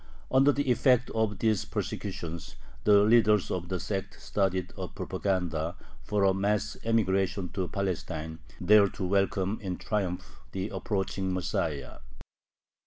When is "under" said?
0.31-0.51